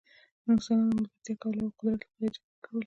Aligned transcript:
انسانانو 0.51 0.93
ملګرتیا 0.97 1.33
کوله 1.41 1.59
او 1.63 1.69
د 1.71 1.73
قدرت 1.77 2.01
لپاره 2.03 2.21
یې 2.23 2.29
جګړه 2.35 2.57
کوله. 2.65 2.79